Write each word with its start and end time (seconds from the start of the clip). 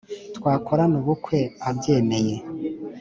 twakorana 0.37 0.95
ubukwe 1.01 1.39
abyemeye 1.69 2.35